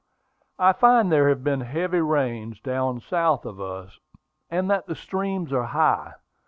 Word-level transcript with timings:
"I 0.57 0.73
find 0.73 1.11
there 1.11 1.29
have 1.29 1.43
been 1.43 1.61
heavy 1.61 2.01
rains 2.01 2.59
down 2.59 3.01
south 3.01 3.45
of 3.45 3.61
us, 3.61 3.99
and 4.49 4.67
that 4.67 4.87
the 4.87 4.95
streams 4.95 5.53
are 5.53 5.65
high. 5.65 6.13